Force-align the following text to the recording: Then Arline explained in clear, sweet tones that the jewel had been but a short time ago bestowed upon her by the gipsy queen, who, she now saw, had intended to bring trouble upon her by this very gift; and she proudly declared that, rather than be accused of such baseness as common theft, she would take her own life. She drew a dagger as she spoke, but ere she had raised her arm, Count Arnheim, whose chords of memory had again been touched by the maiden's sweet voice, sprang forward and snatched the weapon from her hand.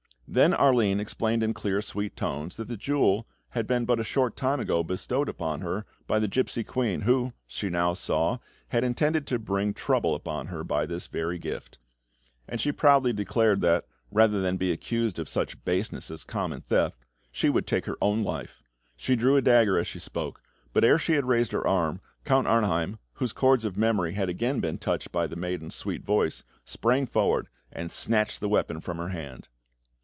Then 0.33 0.53
Arline 0.53 1.01
explained 1.01 1.43
in 1.43 1.53
clear, 1.53 1.81
sweet 1.81 2.15
tones 2.15 2.55
that 2.55 2.69
the 2.69 2.77
jewel 2.77 3.27
had 3.49 3.67
been 3.67 3.83
but 3.83 3.99
a 3.99 4.03
short 4.05 4.37
time 4.37 4.61
ago 4.61 4.81
bestowed 4.81 5.27
upon 5.27 5.59
her 5.59 5.85
by 6.07 6.19
the 6.19 6.27
gipsy 6.29 6.63
queen, 6.63 7.01
who, 7.01 7.33
she 7.45 7.69
now 7.69 7.93
saw, 7.93 8.37
had 8.69 8.85
intended 8.85 9.27
to 9.27 9.37
bring 9.37 9.73
trouble 9.73 10.15
upon 10.15 10.47
her 10.47 10.63
by 10.63 10.85
this 10.85 11.07
very 11.07 11.37
gift; 11.37 11.79
and 12.47 12.61
she 12.61 12.71
proudly 12.71 13.11
declared 13.11 13.59
that, 13.59 13.85
rather 14.09 14.39
than 14.39 14.55
be 14.55 14.71
accused 14.71 15.19
of 15.19 15.27
such 15.27 15.61
baseness 15.65 16.09
as 16.09 16.23
common 16.23 16.61
theft, 16.61 17.05
she 17.29 17.49
would 17.49 17.67
take 17.67 17.83
her 17.85 17.97
own 18.01 18.23
life. 18.23 18.63
She 18.95 19.17
drew 19.17 19.35
a 19.35 19.41
dagger 19.41 19.77
as 19.77 19.87
she 19.87 19.99
spoke, 19.99 20.41
but 20.71 20.85
ere 20.85 20.97
she 20.97 21.11
had 21.15 21.25
raised 21.25 21.51
her 21.51 21.67
arm, 21.67 21.99
Count 22.23 22.47
Arnheim, 22.47 22.99
whose 23.15 23.33
chords 23.33 23.65
of 23.65 23.75
memory 23.75 24.13
had 24.13 24.29
again 24.29 24.61
been 24.61 24.77
touched 24.77 25.11
by 25.11 25.27
the 25.27 25.35
maiden's 25.35 25.75
sweet 25.75 26.05
voice, 26.05 26.41
sprang 26.63 27.05
forward 27.05 27.49
and 27.69 27.91
snatched 27.91 28.39
the 28.39 28.47
weapon 28.47 28.79
from 28.79 28.95
her 28.97 29.09
hand. 29.09 29.49